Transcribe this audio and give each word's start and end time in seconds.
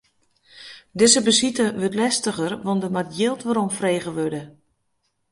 Dizze 0.99 1.21
besite 1.27 1.65
wurdt 1.79 1.97
lestiger, 1.99 2.51
want 2.65 2.81
der 2.83 2.91
moat 2.95 3.09
jild 3.19 3.41
weromfrege 3.47 4.11
wurde. 4.17 4.41